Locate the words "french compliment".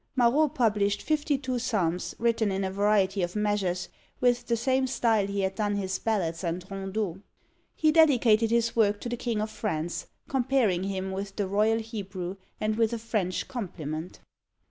12.97-14.19